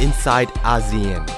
[0.00, 1.37] inside ASEAN.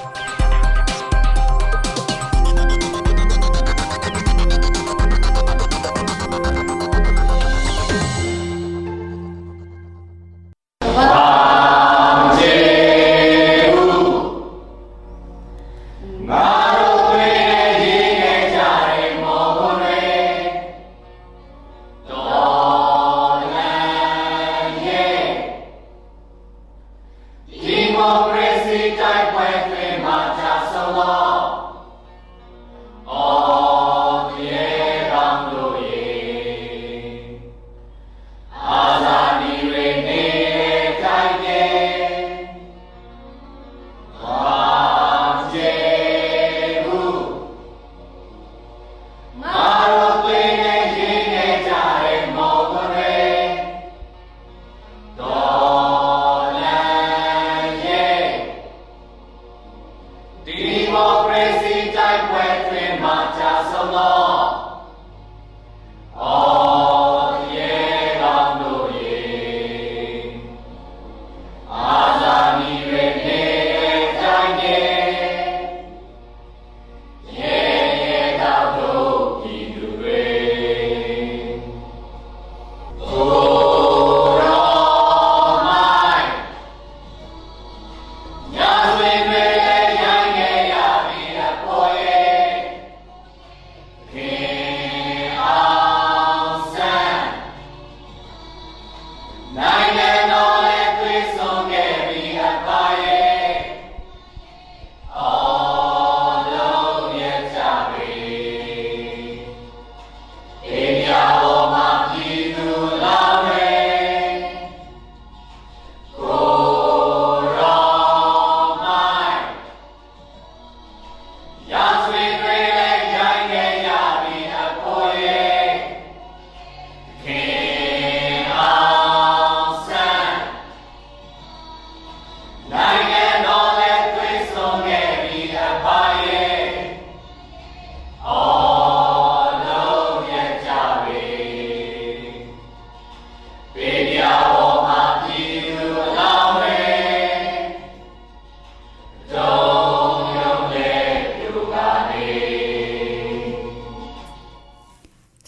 [122.13, 122.40] Amen.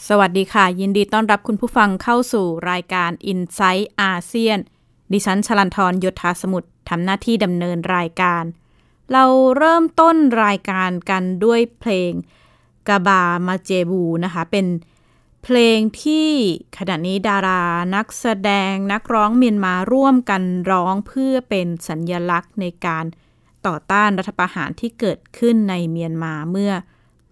[0.10, 4.60] สวัสดีค่ะ ยินดีต้อนรับคุณผู้ฟังเข้าสู่รายการ i n s i ซต์อาเซียน
[5.12, 8.44] ดิฉันชลันทรยศธาสมุทรทำหน้าที่ดำเนินรายการ
[9.12, 9.26] เรา
[9.58, 12.12] เริ่มต้นรายการกันด้วยเพลง
[12.88, 14.68] กาบามาเจบูนะคะ เป็น
[15.44, 16.30] เพลงที่
[16.78, 17.64] ขณะนี้ดารา
[17.96, 23.06] นักแสดงนักร้องเมียนมาร่วมกันร้องเพื่อเป็นสัญญลักษณ์ในการ
[23.68, 26.74] ต่อต้านรัฐประหารที่เกิดขึ้นในเมียนมาเมื่อ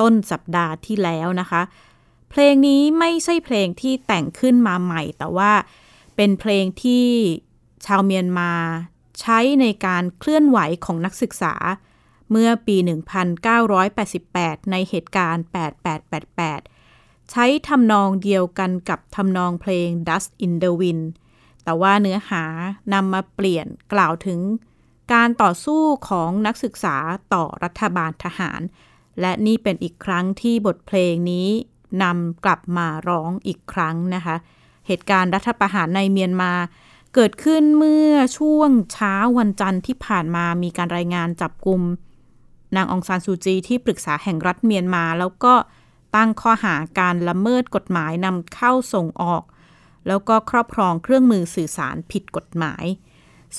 [0.02, 1.64] ต้นสัปดาห์ที่แล้วนะคะ
[2.32, 5.52] เพลงนี้ไม่ใช่เพลงที่แต่งขึ้นมาใหม่ แต่ว่า
[6.16, 7.08] เป็นเพลงที่
[7.86, 8.52] ชาวเมียนมา
[9.20, 11.54] ใช้ในการเคลื่อนไหวของนักศึกษา
[12.32, 12.76] เมื่อปี
[13.94, 15.44] 1988 ในเหตุการณ์
[16.58, 21.06] 8888 ใช้ทำนองเดียวกันกับทำนองเพลง Dust in the Wind
[21.64, 22.44] แต่ว่าเนื้อหา
[22.94, 24.40] นำมาเปลี่ยนกล่าวถึง
[25.14, 26.96] การต่อสู้ของนักศึกษา
[27.34, 28.62] ต่อรัฐบาลทหาร
[29.22, 31.50] และนี่เป็นอีกครั้งที่บทเพลงนี้
[32.04, 34.36] นำกลับมาร้องอีกครั้งนะคะ
[34.88, 36.52] เหตุการณ์รัฐประหารในเมียนมา
[37.14, 41.82] เกิดขึ้นเมื่อช่วงเช้าวันจันทร์ที่ผ่านมามีการรายงานจับกลุ่ม
[42.76, 45.54] นางองซานซูจีที่ปรึกษาแห่งรัฐเมียนมา แล้วก็
[46.16, 49.44] ตั้งข้อหาการละเมิดกฎหมายนำเข้าส่งออก
[50.08, 52.86] แล้วก็ครอบครองเครื่องมือสื่อสารผิดกฎหมาย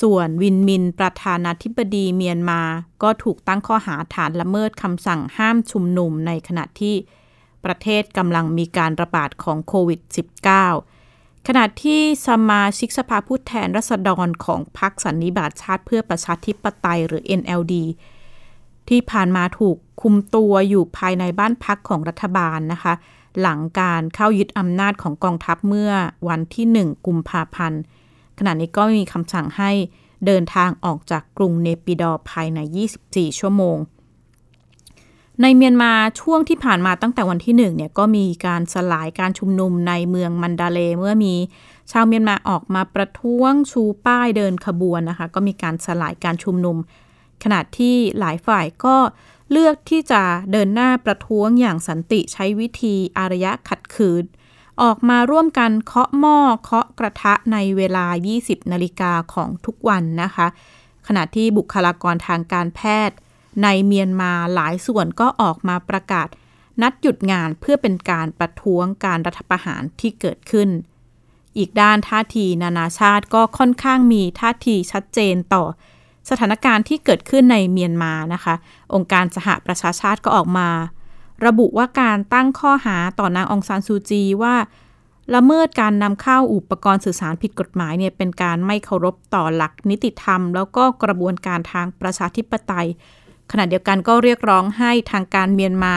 [0.00, 2.62] ส่วนวินมิน ประธานาธิบดีเมียนมา
[3.03, 6.94] ก็ถูกตั้งข้อหาฐานละเมิดคำสั่งห้ามชุมนุมในขณะที่
[7.65, 10.00] ประเทศกำลังมีการระบาดของโควิด
[10.75, 17.75] -19 ขณะที่สมาชิกสภาผู้แทนรัษฎรของพรรคสันนิบาตชาติเพื่อประชาธิปไตยหรือ NLD
[18.88, 22.94] ที่ผ่านมาถูกคุมตัวอยู่ภายในบ้านพักของรัฐบาลนะคะ
[23.41, 25.93] หลังการเข้ายึดอำนาจของกองทัพเมื่อ
[26.29, 27.81] วันที่ 1 กุมภาพันธ์
[28.38, 29.70] ขณะนี้ก็มีคำสั่งให้
[30.26, 32.58] เดินทางออกจากกรุงเนปิดอภายใน
[32.99, 33.76] 24 ชั่วโมง
[35.40, 41.34] ในเมียนมาช่วงที่ผ่านมาตั้งแต่วันที่หนึ่งเนี่ยก็มีการสลายการชุมนุมในเมืองมันดาเลเมื่อมี
[41.90, 46.76] ชาวเมียนมาออกมาประท้วงชูป้ายเดินขบวนนะคะ ก็มีการสลายการชุมนุม
[47.43, 48.96] ขณะที่หลายฝ่ายก็
[49.50, 54.25] เลือกที่จะเดินหน้าประท้วงอย่างสันติใช้วิธีอารยะขัดขืน
[54.82, 58.06] ออกมาร่วมกันเคาะหม้อเคาะกระทะในเวลา
[58.38, 60.46] 20นาฬิกาของทุกวันนะคะ
[61.06, 63.17] ขณะที่บุคลากรทางการแพทย์
[63.62, 66.28] ในเมียนมาหลายส่วนก็ออกมาประกาศ
[66.82, 70.69] นัดหยุดงานเพื่อเป็นการประท้วงการรัฐประหารที่เกิดขึ้น
[71.58, 75.64] อีกด้านท่าทีนานาชาติก็ค่อนข้างมีท่าทีชัดเจนต่อ
[76.31, 78.54] สถานการณ์ที่เกิดขึ้นในเมียนมานะคะ
[78.94, 80.69] องค์การสหประชาชาติก็ออกมา
[81.46, 84.55] ระบุว่าการตั้งข้อหาต่อนางองซานซูจีว่า
[85.34, 92.88] ละเมิดการนำเข้าอุปกรณ์สื่อสารผิดกฎหมายเนี่ยเป็นการไม่เคารพต่อหลักนิติธรรม แล้วก็กระบวนการทางประชาธิปไตย
[93.50, 95.97] ขณะเดียวกันก็เรียกร้องให้ทางการเมียนมา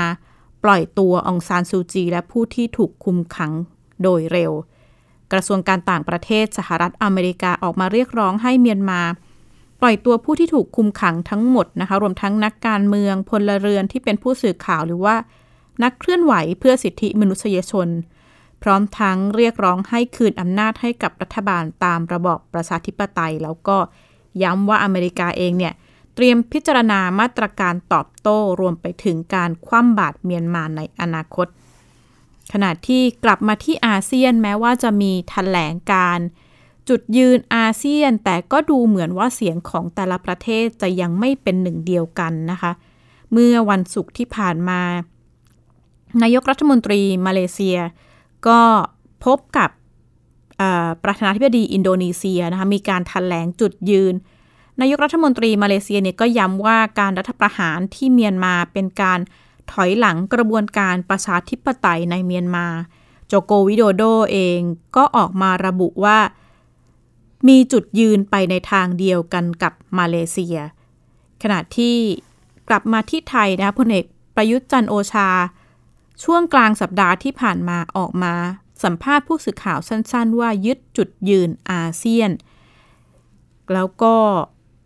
[0.63, 3.51] ปล่อยตัวองซานซูจี และผู้ที่ถูกคุมขัง
[4.03, 4.51] โดยเร็ว
[5.31, 9.01] กระทรวงการต่างประเทศสหรัฐอเมริกาออกมาเรียกร้องให้เมียนมา
[9.81, 15.15] ปล่อยตัวผู้ที่ถูกคุมขังทั้งหมดนะคะ รวมทั้งนักการเมืองพลเรือนที่เป็นผู้สื่อข่าวหรือว่า
[15.83, 17.87] นักเคลื่อนไหวเพื่อสิทธิมนุษยชน
[18.63, 23.77] พร้อมทั้งเรียกร้องให้คืนอำนาจให้กับรัฐบาลตามระบอบประชาธิปไตย แล้วก็
[24.43, 25.73] ย้ำว่าอเมริกาเองเนี่ย
[26.15, 31.47] เตรียมพิจารณามาตรการตอบโต้รวมไปถึงการคว่ำบาตรเมียนมาในอนาคต
[32.53, 36.19] ขณะที่กลับมาที่อาเซียนแม้ว่าจะมีแถลงการ
[36.89, 42.71] จุดยืนอาเซียนแต่ก็ดูเหมือนว่าเสียงของแต่ละประเทศจะยังไม่เป็นหนึ่งเดียวกันนะคะ
[43.31, 44.81] เมื่อวันศุกร์ที่ผ่านมา
[46.21, 47.77] นายกรัฐมนตรีมาเลเซีย
[48.47, 48.59] ก็
[49.25, 49.69] พบกับ
[51.03, 54.13] ประธานาธิบดีอินโดนีเซียนะคะมีการถแถลงจุดยืน
[54.81, 59.19] นายกรัฐมนตรีมาเลเซียเนี่ยก็ย้ำว่าการรัฐประหารที่เมียนมาเป็นการ
[59.71, 62.67] ถอยหลังกระบวนการประชาธิปไตยในเมียนมา
[63.27, 64.59] โจโกวิโดโดเอง
[64.95, 66.17] ก็ออกมาระบุว่า
[67.47, 70.57] มีจุดยืนไปในทางเดียวกันกับมาเลเซีย
[71.43, 71.97] ขณะที่
[72.69, 74.05] กลับมาที่ไทยนะพลเอก
[74.35, 75.29] ประยุทธ์จันโอชา
[76.23, 78.33] ช่วงกลางสัปดาห์ที่ผ่านมาออกมา
[78.83, 82.31] สัมภาษณ์ผู้สื่อข่าวสั้น ๆ ว่ายึดจุดยืนอาเซียน
[83.73, 84.15] แล้วก็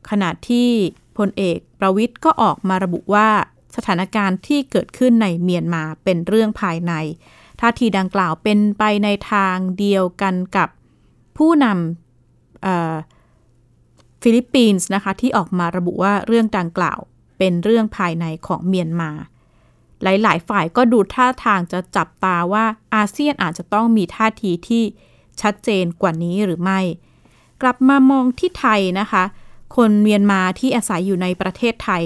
[0.10, 0.69] ขณะที่
[1.18, 3.30] พลเอกประวิทย์ก็ออกมาระบุว่า
[3.75, 6.94] สถานการณ์ที่เกิดขึ้นในเมียนมาเป็นเรื่องภายใน
[7.60, 10.69] ท่าทีดังกล่าวเป็นไปในทางเดียวกันกับ
[11.38, 17.00] ผู้นำฟิลิปปินส์นะคะที่ออกมาระบุว่าเรื่องดังกล่าว
[17.38, 19.12] เป็นเรื่องภายในของเมียนมา
[20.04, 22.66] หลาย ๆ ฝ่ายก็ดูท่าทางจะจับตาว่า
[22.96, 24.84] อาเซียนอาจจะต้องมีท่าทีที่
[25.42, 26.80] ชัดเจนกว่านี้หรือไม่
[27.62, 29.24] กลับมามองที่ไทยนะคะ
[29.75, 32.04] คนเมียนมาที่อาศัยอยู่ในประเทศไทย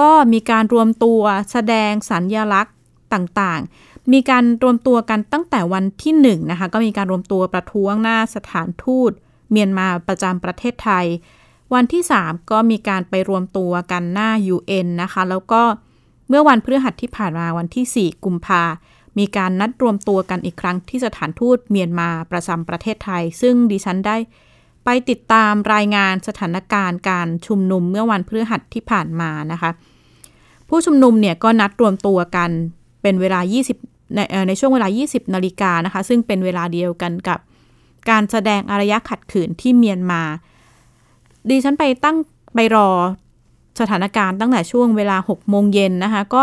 [0.00, 1.20] ก็มีการรวมตัว
[1.52, 2.74] แสดงสัญลักษณ์
[3.12, 9.12] ต่างๆ มีการรวมตัวกันตั้งแต่วันที่1นะคะก็มีการรวมตัวประท้วงหน้าสถานทูต
[9.50, 11.06] เมียนมาประจำประเทศไทย
[11.74, 15.62] วันที่ 3 ก็มีการไปรวมตัวกันหน้า UN นะคะ แล้วก็
[16.28, 18.62] เมื่อวันพฤหัสที่ผ่านมาวันที่ 4 กุมภา
[19.18, 24.16] มีการนัดรวมตัวกันอีกครั้งที่สถานทูตเมียนมาประจำประเทศไทย ซึ่งดิฉันได้
[24.84, 29.70] ไปติดตามรายงานสถานการณ์การชุมนุมเมื่อวันพฤหัสที่ผ่านมานะคะ
[30.68, 32.50] ผู้ชุมนุมเนี่ยก็นัดรวมตัวกัน
[33.02, 33.40] เป็นเวลา
[33.78, 34.18] 20 ใน
[34.48, 37.38] ในช่วงเวลา 20 นาฬิกานะคะ ซึ่งเป็นเวลาเดียวกันกับ
[38.10, 40.22] การแสดงอารยะขัดขืนที่เมียนมา
[41.48, 42.16] ดิฉันไปตั้ง
[42.54, 42.90] ไปรอ
[43.80, 46.42] สถานการณ์ตั้งแต่ช่วงเวลา 6 โมงเย็นนะคะ ก็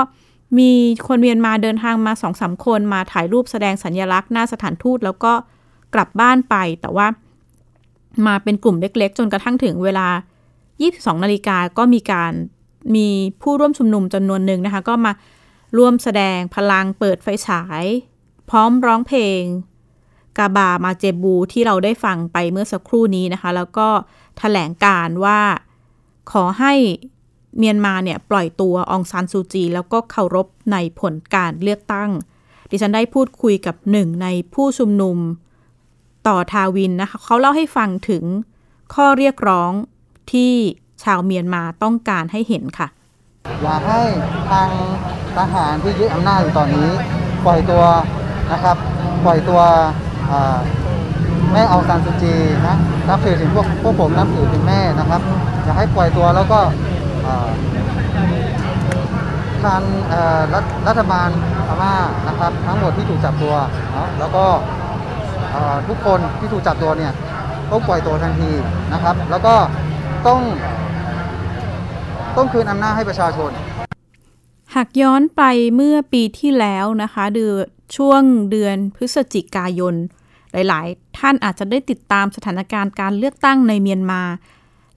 [0.57, 0.71] มี
[1.07, 5.33] คนเมียนมาเดินทางมาสอสคนมาถ่ายรูปแสดงสัญญลักษณ์หน้าสถานทูต แล้วก็
[5.93, 7.07] กลับบ้านไปแต่ว่า
[8.27, 10.07] มาเป็นกลุ่มเล็ก ๆ จนกระทั่งถึงเวลา
[10.65, 12.33] 22 นาฬิกาก็มีการ
[12.95, 13.07] มี
[13.41, 15.11] ผู้ร่วมชุมนุมจำนวนหนึ่งนะคะ ก็มา
[15.77, 17.83] ร่วมแสดงพลังเปิดไฟฉาย
[18.49, 19.41] พร้อมร้องเพลง
[20.37, 24.03] กาบามาเจบูที่เราได้ฟังไปเมื่อสักครู่นี้นะคะ แล้วก็ถ
[24.39, 25.39] แถลงการว่า
[26.31, 26.73] ขอให้
[27.57, 32.09] เมียนมาเนี่ยปล่อยตัวองซานซูจี แล้วก็เคารพในผลการเลือกตั้ง
[32.69, 35.17] ดิฉันได้พูดคุยกับหนึ่งในผู้ชุมนุม
[36.27, 38.23] ต่อทาวินนะคะเขาเล่าให้ฟังถึง
[38.93, 39.71] ข้อเรียกร้อง
[40.31, 40.53] ที่
[41.03, 42.87] ชาวเมียนมาต้องการให้เห็นค่ะ
[43.63, 44.01] อยากให้
[44.49, 44.69] ทาง
[45.37, 46.89] ทหารที่ยึดอำนาจอยู่ตอนนี้
[47.45, 47.83] ปล่อยตัว
[48.51, 48.77] นะครับ
[49.25, 49.61] ปล่อยตัว
[51.51, 52.35] แม่เองซานซูจี
[52.67, 52.75] นะ
[53.07, 55.21] นับถือถึงพวกพวกผมนับถือเป็นแม่นะครับ
[55.63, 56.59] อยากให้ปล่อยตัวแล้วก็
[59.63, 59.81] ทาง
[60.87, 61.29] รัฐบาล
[61.67, 61.93] พม่า
[62.27, 63.55] นะครับ ทั้งหมดที่ถูกจับตัว
[63.97, 64.45] นะแล้วก็
[65.87, 67.13] ทุกคนที่ถูกจับตัวเนี่ย
[67.71, 68.51] ต้องปล่อยตัวทันที
[68.93, 69.55] นะครับ แล้วก็
[70.27, 70.39] ต้อง
[72.37, 73.51] ต้องคืนอำนาจให้ประชาชน
[74.75, 75.43] หากย้อนไป
[75.75, 77.55] เมื่อปีที่แล้วนะคะเดือน
[77.97, 79.95] ช่วงเดือนพฤศจิกายน
[80.51, 84.23] หลาย ๆ ท่านอาจจะได้ติดตามสถานการณ์การเลือกตั้งในเมียนมา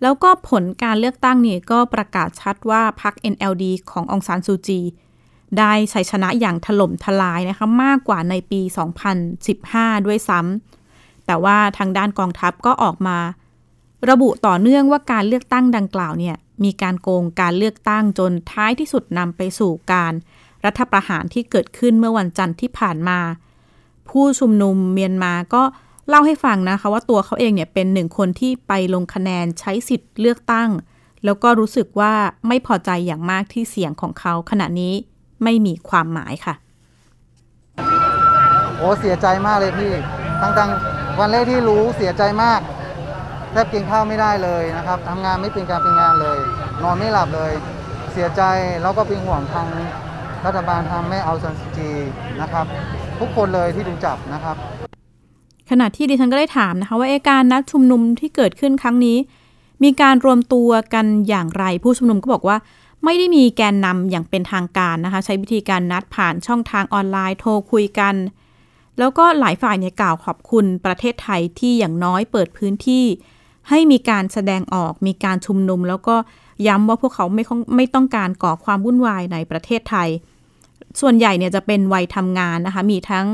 [0.02, 4.80] แล้วก็ผลการเลือกตั้งนี่ก็ประกาศชัดว่าพรรค NLD ขององซานซูจี
[5.58, 8.60] ได้ชัยชนะอย่างถล่มทลายนะคะมากกว่าในปี
[9.34, 13.18] 2015 ด้วยซ้ำแต่ว่าทางด้านกองทัพก็ออกมา
[14.10, 20.12] ระบุต่อเนื่องว่าการเลือกตั้งดังกล่าวเนี่ยมีการโกงการเลือกตั้งจนท้ายที่สุดนำไปสู่การ
[20.64, 23.18] รัฐประหารที่เกิดขึ้นเมื่อวันจันทร์ที่ผ่านมา
[24.08, 25.62] ผู้ชุมนุมเมียนมาก็
[26.08, 30.70] เล่าให้ฟังนะคะว่าตัวเขาเองเนี่ยเป็นหนึ่งคนที่ไปลงคะแนนใช้สิทธิ์เลือกตั้ง
[31.24, 32.12] แล้วก็รู้สึกว่า
[32.48, 34.94] ไม่พอใจอย่างมากที่เสียงของเขาขณะนี้
[35.44, 36.54] ไม่มีความหมายค่ะ
[38.78, 39.90] โอ้เสียใจมากเลยพี่
[40.42, 42.60] ตั้งๆวันแรกที่รู้เสียใจมาก
[43.52, 46.38] แทบกินข้าวไม่ได้เลยนะครับทำงานไม่เป็นการเป็นงานเลย
[46.82, 47.52] นอนไม่หลับเลย
[48.12, 48.42] เสียใจ
[48.82, 49.66] แล้วก็เป็นห่วงทาง
[50.44, 51.90] รัฐบาลทางแม่เอาซันสจี
[52.40, 52.66] นะครับ
[53.20, 54.56] ทุกคนเลยที่ถูกจับนะครับ
[55.70, 59.16] ขณะที่ดิฉันก็ได้ถามนะคะ ว่าเอะการนัดชุมนุมที่เกิดขึ้นครั้งนี้
[59.84, 62.56] มีการรวมตัวกันอย่างไรผู้ชุมนุมก็บอกว่า
[63.04, 68.14] ไม่ได้มีแกนนำอย่างเป็นทางการนะคะ ใช้วิธีการนัดผ่านช่องทางออนไลน์โทรคุยกัน
[68.98, 73.04] แล้วก็หลายฝ่ายเนี่ยกล่าวขอบคุณประเทศไทยที่อย่างน้อยเปิดพื้นที่
[73.68, 76.16] ให้มีการแสดงออกมีการชุมนุม แล้วก็
[76.66, 77.44] ย้ำว่าพวกเขาไม่
[77.76, 80.08] ไม่ต้องการก่อความวุ่นวายในประเทศไทย
[81.00, 83.26] ส่วนใหญ่เนี่ยจะเป็นวัยทำงานนะคะ มีทั้ง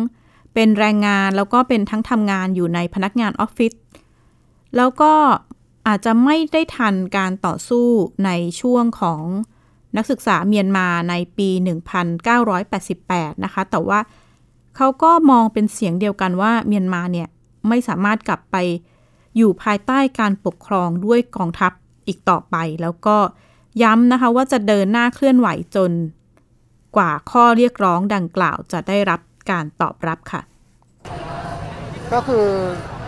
[0.55, 3.73] เป็นแรงงานแล้วก็เป็นทั้งทำงานอยู่ในพนักงานออฟฟิศ
[4.77, 5.13] แล้วก็
[5.87, 7.87] อาจจะไม่ได้ทันการต่อสู้
[8.25, 9.23] ในช่วงของ
[9.99, 11.49] นักศึกษาเมียนมาในปี
[12.67, 14.00] 1988 นะคะ แต่ว่า
[14.76, 17.28] เขาก็มองเป็นเสียงเดียวกันว่าเมียนมาเนี่ย
[17.69, 18.57] ไม่สามารถกลับไป
[19.37, 21.73] อยู่ภายใต้การปกครองด้วยกองทัพ
[22.07, 23.17] อีกต่อไป แล้วก็
[23.83, 25.90] ย้ำนะคะว่าจะเดินหน้าเคลื่อนไหวจน
[26.97, 30.43] กว่าข้อเรียกร้องดังกล่าวจะได้รับการตอบรับค่ะ
[32.12, 32.47] ก็คือ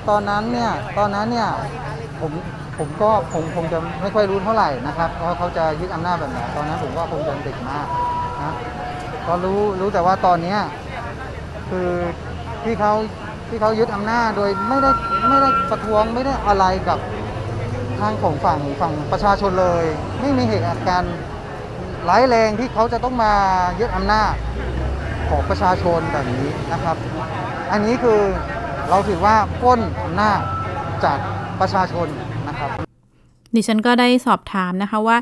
[0.08, 1.48] ตอนนั้นเนี่ย ตอนนั้นเนี่ย
[2.20, 2.32] ผม
[2.80, 7.86] ผมก็ผมคงจะไม่ค่อยรู้เท่าไหร่นะครับว่าเขาจะยึดอำนาจแบบไหนตอนนั้นผมก็คงจะเด็กมาก
[8.42, 8.54] นะ
[9.26, 10.58] ก็รู้รู้แต่ว่าตอนเนี้ย
[11.70, 11.88] คือ
[12.64, 12.92] ที่เขา
[13.48, 14.90] ที่เขายึดอำนาจโดยไม่ได้
[15.28, 16.98] ไม่ได้ประท้วงไม่ได้อะไรกับ
[18.00, 19.84] ทางของฝั่งฝั่งประชาชนเลย
[20.20, 21.14] ไม่มีเหตุการณ์
[22.08, 23.32] ร้ายแรงที่เขาจะต้องมา
[23.80, 24.32] ยึดอำนาจ
[25.30, 26.96] ของประชาชนแบบนี้นะครับ
[27.72, 28.20] อันนี้คือ
[28.90, 30.40] เราถือว่าปล้นอำนาจ
[31.04, 31.18] จาก
[31.60, 32.08] ประชาชน
[32.48, 32.70] นะครับ
[33.54, 35.16] ดิฉันก็ได้สอบถามนะคะว่า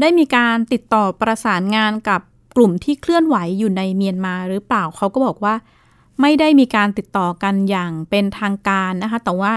[0.00, 2.20] ได้มีการติดต่อประสานงานกับ
[2.56, 5.54] กลุ่มที่เคลื่อนไหวอยู่ในเมียนมาหรือเปล่าเขาก็บอกว่า
[6.20, 9.52] ไม่ได้มีการติดต่อกันอย่างเป็นทางการนะคะ แต่ว่า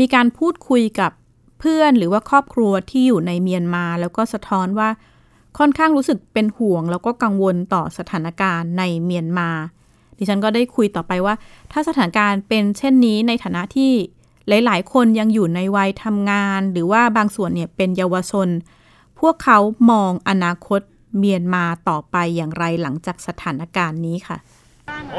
[0.00, 1.12] มีการพูดคุยกับ
[1.60, 4.88] เพื่อนหรือว่าครอบครัวที่อยู่ในเมียนมา แล้วก็สะท้อนว่า
[5.58, 9.50] ค่อนข้างรู้สึกเป็นห่วง แล้วก็กังวลต่อสถานการณ์ในเมียนมา
[10.18, 11.34] ดิฉันก็ได้คุยต่อไปว่า
[11.72, 13.92] ถ้าสถานการณ์เป็นเช่นนี้ในฐานะที่
[14.48, 18.48] หลายๆ คนยังอยู่ในวัยทำงาน หรือว่าบางส่วนเนี่ยเป็นเยาวชน
[19.20, 19.58] พวกเขา
[19.90, 20.80] มองอนาคต
[21.18, 24.38] เมียนมาต่อไปอย่างไรหลังจากสถานการณ์นี้ค่ะ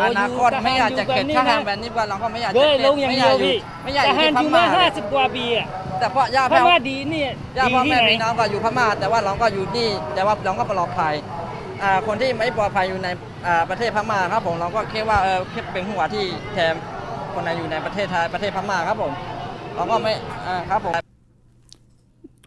[0.01, 5.67] อนาคตไม่อยากจะเกิดข้าหารแบบนี้บ้านเราก็ไม่อยากจะเว้ยเกิลดงอย่างไม่อเดียากยวอยู่พี่ไม่อยากอแต่ยู่หันที่อพยู่ม่ามาห้าสิบกว่าปีอะ
[5.99, 11.13] แต่เพราะย่าพแพ้วม่าดีเนี่ยย่าดีพ่อที่แม่ไหนพี่น้องก็อยู่พม่าแต่ว่าเราก็อยู่นี่ แต่ว่าเราก็ปลอดภัย
[11.83, 13.07] อ่าคนที่ไม่ปลอดภัยอยู่ใน
[13.47, 16.23] อ่าประเทศพม่าครับผมเราก็คิดว่าเออคิดเป็นหัวที่
[16.53, 16.73] แทน
[17.33, 19.13] คนในอยู่ในประเทศไทยประเทศพม่าครับผม
[19.75, 20.13] เราก็ไม่
[20.47, 20.93] อ่าครับผม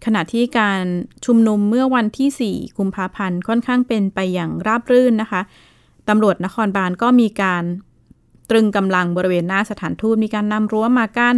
[0.05, 0.83] ขณะที่การ
[1.25, 5.41] ชุมนุมเมื่อวันที่ 4 กุมภาพันธ์ค่อนข้างเป็นไปอย่างราบรื่นนะคะ
[6.09, 7.65] ตำรวจนครบาลก็มีการ
[8.51, 11.37] ตรึงกำลังบริเวณหน้าสถานทูตมีการนำรั้วมากั้น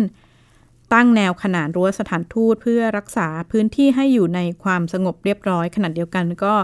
[0.94, 6.54] ตั้งแนวขนานรั้วสถานทูตเพื่อรักษาพื้นที่ให้อยู่ในความสงบเรียบร้อยขณะเดียวกันก็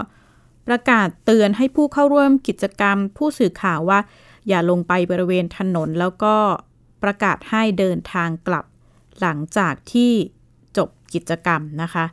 [0.67, 3.99] ประกาศเตือนให้ผู้เข้าร่วมกิจกรรม ผู้สื่อข่าวว่า
[4.47, 6.35] อย่าลงไปบริเวณถนนแล้วก็
[7.03, 8.65] ประกาศให้เดินทางกลับ
[9.21, 10.11] หลังจากที่
[10.77, 12.05] จบกิจกรรมนะคะ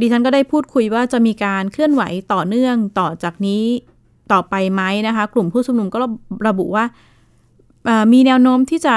[0.00, 3.64] ดิฉันก็ได้พูดคุยว่าจะมีการเคลื่อนไหวต่อเนื่องต่อจากนี้
[4.32, 5.98] ต่อไปไหมนะคะ กลุ่มผู้ชุมนุมก็
[6.48, 6.84] ระบุว่า
[8.12, 8.96] มีแนวโน้มที่จะ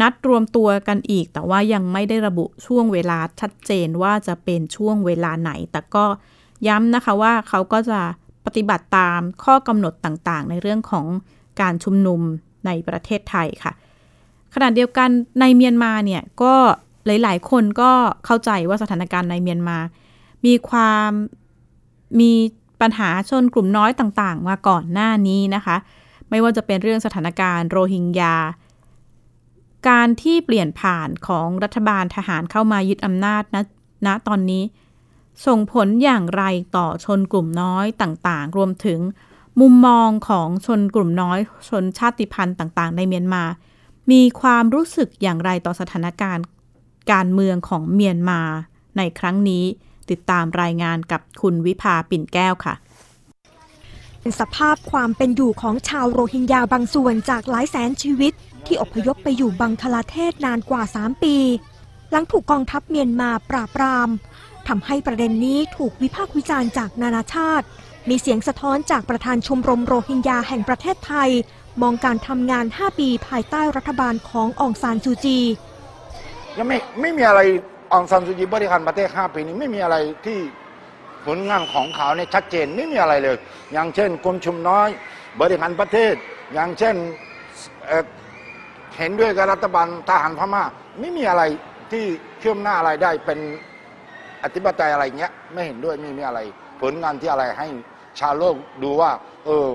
[0.00, 6.04] นัดรวมตัวกันอีก แต่ว่ายังไม่ได้ระบุช่วงเวลาชัดเจนว่าจะเป็นช่วงเวลาไหน แต่ก็
[6.68, 8.00] ย้ำนะคะว่าเขาก็จะ
[8.46, 11.06] ปฏิบัติตามข้อกำหนดต่างๆ ในเรื่องของ
[11.60, 12.20] การชุมนุม
[12.66, 13.72] ในประเทศไทยค่ะ
[14.54, 15.08] ขณะเดียวกัน
[15.40, 16.54] ในเมียนมาเนี่ยก็
[17.06, 17.90] หลาย ๆ คนก็
[18.26, 19.78] เข้าใจว่าสถานการณ์ในเมียนมา
[20.46, 21.10] มีความ
[22.20, 22.32] มี
[22.80, 25.76] ปัญหาชนกลุ่มน้อยต่าง ๆ มาก่อนหน้านี้นะคะ
[26.30, 28.36] ไม่ว่าจะเป็นเรื่องสถานการณ์โรฮิงญา
[29.88, 33.56] การที่เปลี่ยนผ่านของรัฐบาลทหารเข้ามายึดอำนาจณ
[34.06, 34.62] ณตอนนี้
[35.46, 36.44] ส่งผลอย่างไร
[36.76, 39.00] ต่อชนกลุ่มน้อยต่างๆ รวมถึง
[39.60, 43.42] มุมมองของชนกลุ่มน้อยชนชาติพันธุ์ต่าง ๆ ในเมียนมา
[44.10, 46.44] มีความรู้สึกอย่างไรต่อสถานการณ์
[47.12, 48.40] การเมืองของเมียนมา
[48.96, 49.64] ในครั้งนี้
[50.10, 52.74] ติดตามรายงานกับคุณวิภาปิ่นแก้วค่ะ
[54.20, 58.32] เป็นสภาพความเป็นอยู่ของชาวโรฮิงญาบางส่วนจากหลายแสนชีวิต
[58.66, 61.36] ที่อพยพไปอยู่บังคลาเทศนานกว่า 3 ปี
[62.10, 64.08] หลังถูกกองทัพเมียนมาปราบปราม
[64.68, 67.66] ทำให้ประเด็นนี้ถูกวิพากษ์วิจารณ์จากนานาชาติ
[68.08, 71.30] มีเสียงสะท้อนจากประธานชมรมโรฮิงญาแห่งประเทศไทย
[71.80, 75.38] มองการทำงาน 5 ปีภายใต้รัฐบาลขององซานซูจี
[76.56, 77.40] ยังไม่ไม่มีอะไร
[77.92, 80.38] องซันซูจีบริหารประเทศ 5 ปีนี้ไม่มีอะไรที่
[81.26, 83.36] ผลงานของเขาเนี่ยชัดเจนไม่มีอะไรเลย
[83.72, 84.88] อย่างเช่นกรมชุมน้อย
[85.40, 86.14] บริหารประเทศ
[86.54, 86.94] อย่างเช่น
[87.86, 90.64] เเห็นด้วยกับรัฐบาลทหารพม่า
[91.00, 91.42] ไม่มีอะไร
[91.92, 92.04] ที่
[92.40, 93.38] เชื่อมหน้าอะไรได้เป็น
[94.44, 96.40] อธิปไตยอะไรเงี้ย ไม่เห็นด้วยไม่มีอะไร
[96.80, 97.68] ผลงานที่อะไรให้
[98.20, 99.10] ชาวโลกดูว่า
[99.46, 99.68] เออ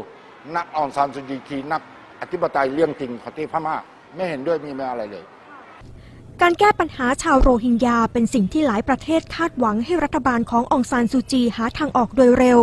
[0.56, 1.82] นักอองซานซูจีคือนัก
[2.22, 3.76] อธิปไตยเรื่องจริงของที่พม่า
[4.16, 5.26] ไม่เห็นด้วยมีไม่อะไรเลย
[6.42, 12.60] การแก้ปัญหาชาวโรฮิงญาเป็นสิ่งที่หลายประเทศคาดหวังให้รัฐบาลขององซานซูจีหาทางออกโดยเร็ว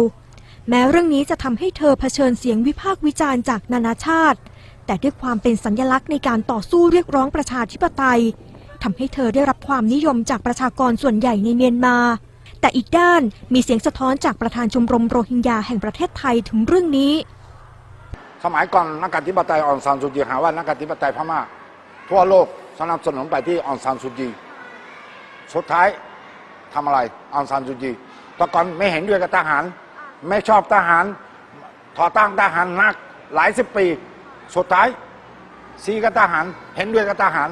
[0.69, 4.39] แม้เรื่องนี้จะทำให้เธอเผชิญเสียงวิพากษ์วิจารณ์จากนานาชาติ
[4.87, 8.21] แต่ด้วยความเป็นสัญลักษณ์ในการต่อสู้เรียกร้องประชาธิปไตย
[8.83, 11.97] ทำให้เธอได้รับความนิยมจากประชากรส่วนใหญ่ในเมียนมา
[12.61, 13.23] แต่อีกด้าน
[13.55, 17.13] มีเสียงสะท้อนจากประธานชมรมโรฮิงญาแห่งประเทศไทยถึงเรื่องนี้
[18.45, 21.41] สมัยก่อนนักอธิปไตยอองซานซูจีหาว่านักอธิปไตยพม่า
[22.11, 22.47] ทั่วโลก
[22.81, 24.29] สนับสนุนไปที่อองซานซูจี
[25.55, 25.89] สุดท้าย
[26.75, 26.99] ทำอะไร
[27.35, 27.91] อองซานซูจี
[28.39, 29.65] ตะก่อนไม่เห็นด้วยกับทหาร
[30.29, 31.05] ไม่ชอบทหาร
[31.99, 32.95] ต่อต้านทหารนัก
[33.35, 33.87] หลายสิบปี
[34.57, 34.89] สุดท้าย
[35.85, 36.45] ซีกับทหาร
[36.77, 37.51] เห็นด้วยกับทหาร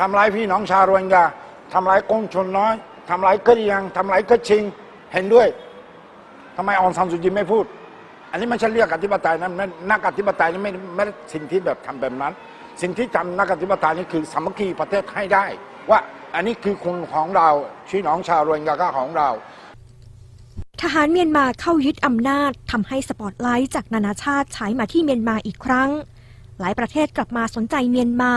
[0.00, 1.24] ทำร้ายพี่น้องชาวโรฮิงญา
[1.72, 2.74] ทำร้ายกงชนน้อย
[3.08, 4.62] ทำร้ายกะเหรียงทำร้ายกะชิง
[5.12, 5.48] เห็นด้วย
[6.56, 7.64] ทำไมอองซานซูจีไม่พูด
[8.30, 12.32] อันนี้ไม่ใช่เรียกอธิปไตยนะนั่นนักอธิปไตยนี่ไม่ไม่ได้สิ่งที่แบบทำแบบนั้น
[12.82, 15.44] สิ่งที่ทำนักอธิปไตยนี่คือสามัคคีประเทศให้ได้
[15.90, 16.00] ว่า
[16.34, 17.48] อันนี้คือคนของเรา
[17.88, 19.28] ชี้น้องชาวโรฮิงญาก็ของเรา
[20.82, 25.90] ทหารเมียนมาเข้ายึดอำนาจทำให้สปอตไลท์จากนานาชาติฉายมาที่เมียนมาอีกครั้ง
[26.60, 28.32] หลายประเทศกลับมาสนใจเมียนมา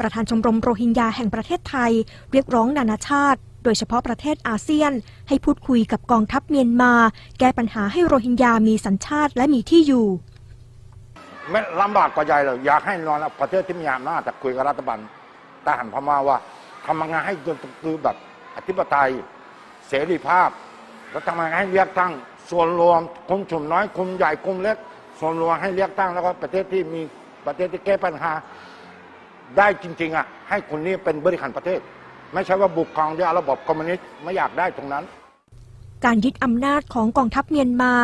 [0.00, 1.92] ประธานชมรมโรฮิงญาแห่งประเทศไทย
[2.32, 4.92] เรียกร้องนานาชาติ โดยเฉพาะประเทศอาเซียน
[5.28, 6.92] ให้พูดคุยกับกองทัพเมียนมา
[7.38, 10.06] แก้ปัญหาให้โรฮิงญามีสัญชาติและมีที่อยู่
[11.50, 14.98] ไม่ลำบากกว่าใหญ่เลยอยากให้นอนประเทศที่มีอำนาจแต่คุยกับรัฐบาล
[15.64, 16.36] ทหารพม่าว่า
[16.86, 17.34] ทำงไงให้
[17.82, 18.16] คือแบบ
[18.56, 19.10] อธิปไตย
[19.88, 20.50] เสรีภาพ
[21.10, 22.12] แล้วทำงไงให้เลือกตั้ง
[22.50, 24.76] ส่วนรวมกลุ่มชุมน้อยกลุ่มใหญ่กลุ่มเล็ก
[25.20, 27.02] ส่วนรวมให้เลือกตั้งแล้วก็ประเทศที่มี
[27.46, 28.32] ประเทศที่แก้ปัญหา
[29.58, 31.80] ได้จริงๆอะให้คนนี้เป็นบริหารประเทศ
[32.34, 35.04] ไม่ใช่ว่าบุกครองด้วยระบบคอมมิวนิสต์ไม่อยากได้ตรงนั้น
[36.04, 37.94] การยึดอำนาจของกองทัพเมียนมา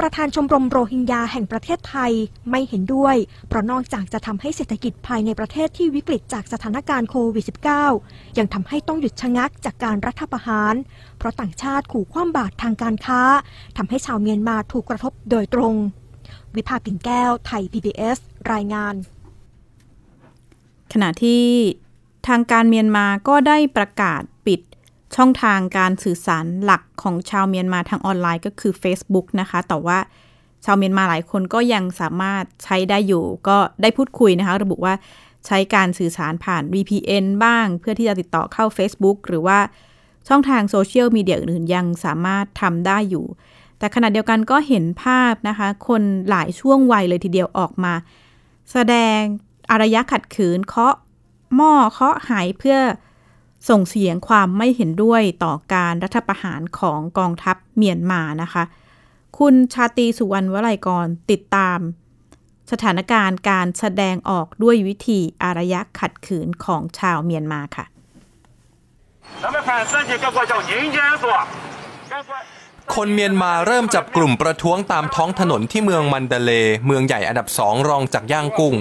[0.00, 2.12] ประธานชมรมโรฮิงญาแห่งประเทศไทย
[2.50, 3.16] ไม่เห็นด้วย
[3.48, 7.44] เพราะนอกจากจะทำให้เศรษฐกิจภายในประเทศที่วิกฤตจากสถานการณ์โควิด
[7.90, 10.74] -19 ยังทำให้ต้องหยุดชะงักจากการรัฐประหาร
[11.18, 13.22] เพราะต่างชาติขู่คว่ำบาตรทางการค้า
[13.76, 15.74] ทำให้ชาวเมียนมาถูกกระทบโดยตรง
[16.56, 18.18] วิภาปิ่นแก้ว ไทย PBS
[18.52, 18.94] รายงาน
[20.92, 21.42] ขณะที่
[22.28, 24.60] ทางการเมียนมาก็ได้ประกาศปิด
[25.16, 29.98] ช่องทางการสื่อสารหลักของชาวเมียนมาทางออนไลน์ก็คือ Facebook นะคะ แต่ว่า
[30.64, 34.94] ชาวเมียนมาหลายคนก็ยังสามารถใช้ได้อยู่ ก็ได้พูดคุยนะคะ ระบุว่า
[35.46, 39.58] ใช้การสื่อสารผ่าน VPN บ้าง เพื่อที่จะติดต่อเข้า Facebook หรือว่า
[40.28, 43.26] ช่องทางโซเชียลมีเดียอื่นๆยังสามารถทำได้อยู่
[43.78, 47.94] แต่ขณะเดียวกันก็เห็นภาพนะคะ คนหลายช่วงวัยเลยทีเดียวออกมา
[48.72, 49.20] แสดง
[49.70, 50.94] อารยะขัดขืนเคาะ
[51.55, 52.77] หม้อเคาะหายเพื่อ
[53.69, 58.63] ส่งเสียงความไม่เห็นด้วยต่อการรัฐประหารของกองทัพเมียนมานะคะ
[59.37, 61.79] คุณชาตรีสุวรรณวลัยกรติดตาม
[62.71, 67.85] สถานการณ์การแสดงออกด้วยวิธีอารยะขัดขืนของชาวเมียนมาค่ะ
[69.41, 71.25] 咱们反三级各国叫银监所，
[72.11, 72.29] 该国。
[72.94, 76.52] คนเมียนมาเริ่มจับกลุ่มประท้วงตามท้องถนนที่เมืองมันเดเล
[76.86, 78.74] เมืองใหญ่อันดับสองรองจากย่างกุ้ง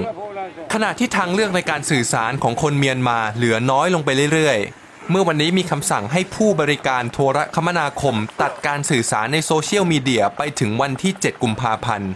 [0.74, 12.12] ขณะที่ทางเลือกในการสื่อสารของคนเมียนมาเหลือน้อยลงไปเรื่อยๆ เมื่อวันนี้มีคำสั่งให้ผู้บริการโทรคมนาคม ตัดการสื่อสารในโซเชียลมีเดียไปถึงวันที่ 7 กุมภาพันธ์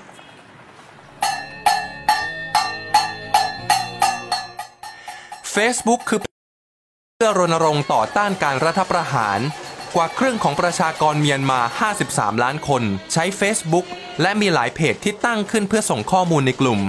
[5.53, 9.39] Facebook คือเพื่อรณรงค์ต่อต้านการรัฐประหาร
[9.95, 11.59] กว่าครึ่งของประชากรเมียนมา
[12.01, 13.85] 53 ล้านคน ใช้ Facebook
[14.21, 16.79] และมีหลายเพจที่ตั้งขึ้นเพื่อส่งข้อมูลในกลุ่ม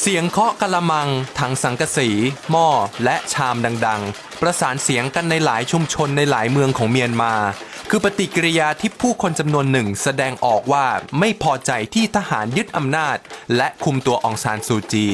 [0.00, 2.08] เสียงเคาะกะละมัง ถังสังกะสี
[2.50, 2.68] หม้อ
[3.04, 7.34] และชามดัง ๆ ประสานเสียงกันในหลายชุมชนในหลายเมืองของเมียนมา
[7.90, 10.86] คือปฏิกิริยาที่ผู้คนจำนวนหนึ่งแสดงออกว่า
[11.18, 13.16] ไม่พอใจที่ทหารยึดอำนาจ
[13.56, 15.08] และคุมตัวองซานซูจี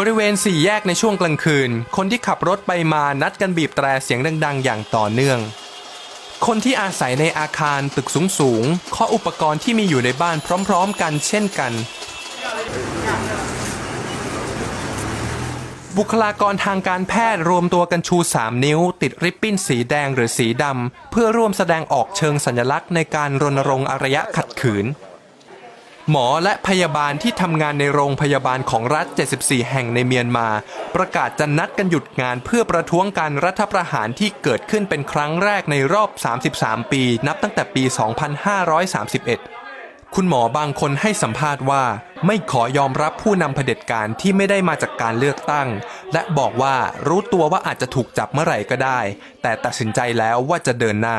[0.00, 5.38] บริเวณสี่แยกในช่วงกลางคืน คนที่ขับรถไปมานัดกันบีบแตรเสียงดัง ๆ อย่างต่อเนื่อง
[6.46, 11.72] คนที่อาศัยในอาคารตึกสูงๆข้ออุปกรณ์ที่มีอยู่ในบ้านพร้อม ๆ กันเช่นกัน
[15.96, 24.86] บุคลากรทางการแพทย์รวมตัวกันชู 3 นิ้ว ติดริบบิ้นสีแดงหรือสีดำเพื่อร่วมแสดงออกเชิงสัญลักษณ์ในการรณรงค์อารยะขัดขืน
[26.10, 29.06] หมอและพยาบาลที่ทำงานในโรงพยาบาลของรัฐ
[29.38, 30.48] 74 แห่งในเมียนมา
[30.94, 36.10] ประกาศจะนัดกันหยุดงานเพื่อประท้วงการรัฐประหารที่เกิดขึ้นเป็นครั้งแรกในรอบ
[36.52, 37.82] 33 ปี นับตั้งแต่ปี
[39.18, 41.84] 2531 คุณหมอบางคนให้สัมภาษณ์ว่า
[42.26, 45.68] ไม่ขอยอมรับผู้นำเผด็จการที่ไม่ได้มาจากการเลือกตั้ง
[46.12, 49.00] และบอกว่ารู้ตัวว่าอาจจะถูกจับเมื่อไหร่ก็ได้
[49.42, 51.18] แต่ตัดสินใจแล้วว่าจะเดินหน้า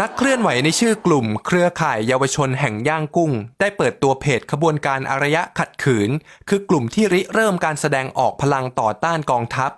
[0.00, 6.10] นักเคลื่อนไหวในชื่อกลุ่ม เครือข่ายเยาวชนแห่งย่างกุ้ง ได้เปิดตัวเพจขบวนการอารยะขัดขืน
[6.48, 9.70] คือกลุ่มที่ริเริ่มการแสดงออกพลังต่อต้านกองทัพ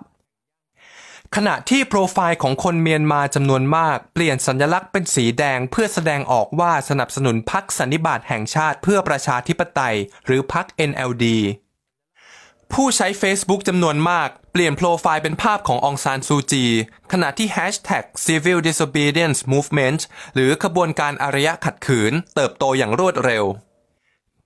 [1.35, 11.25] ขณะที่โปรไฟล์ของคนเมียนมาจำนวนมาก เปลี่ยนสัญลักษณ์เป็นสีแดงเพื่อแสดงออกว่าสนับสนุนพรรคสันนิบาตแห่งชาติเพื่อประชาธิปไตย หรือพรรค NLD
[12.73, 16.65] ผู้ใช้ Facebook จำนวนมากเปลี่ยนโปรไฟล์เป็นภาพขององซานซูจี
[17.11, 19.99] ขณะที่ Hashtag Civil Disobedience Movement
[20.35, 23.45] หรือขบวนการอารยะขัดขืน เติบโตอย่างรวดเร็ว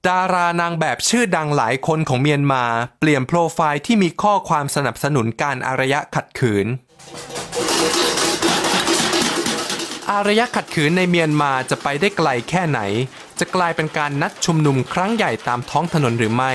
[0.07, 2.63] ดารานางแบบชื่อดังหลายคนของเมียนมา
[2.99, 6.67] เปลี่ยนโปรไฟล์ที่มีข้อความสนับสนุนการอารยะขัดขืน
[10.11, 12.79] อารยะขัดขืนในเมียนมาจะไปได้ไกลแค่ไหน
[13.39, 16.53] จะกลายเป็นการนัดชุมนุมครั้งใหญ่ตามท้องถนนหรือไม่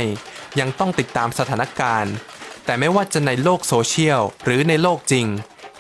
[0.61, 2.13] ยังต้องติดตามสถานการณ์
[2.65, 5.27] แต่ไม่ว่าจะในโลกโซเชียลหรือในโลกจริง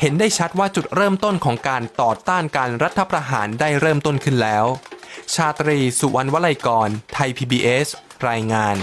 [0.01, 4.65] เห็นได้ชัดว่าจุดเริ่มต้นของการต่อต้านการรัฐประหารได้เริ่มต้นขึ้นแล้ว
[5.35, 7.87] ชาตรีสุวรรณวลัยกร ไทย PBS
[8.29, 8.77] รายงาน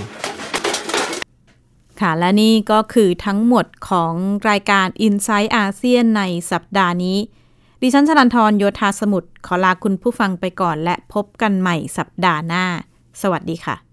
[2.01, 4.13] ค่ะและนี่ก็คือทั้งหมดของ
[4.49, 7.17] รายการ i n s i ซต์อาเซียนในสัปดาห์นี้
[7.82, 12.65] ดิฉันชลันทรโยธาสมุทรขอลาคุณผู้ฟังไปก่อนและพบกันใหม่สัปดาห์หน้า
[13.21, 13.92] สวัสดีค่ะ